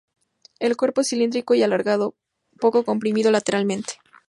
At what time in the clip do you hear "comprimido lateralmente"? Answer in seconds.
2.83-3.99